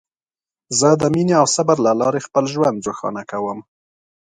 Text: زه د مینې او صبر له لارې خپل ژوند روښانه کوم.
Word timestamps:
زه 0.79 0.89
د 1.01 1.03
مینې 1.13 1.33
او 1.41 1.47
صبر 1.55 1.77
له 1.87 1.91
لارې 2.01 2.25
خپل 2.27 2.45
ژوند 2.53 2.85
روښانه 2.87 3.23
کوم. 3.31 3.59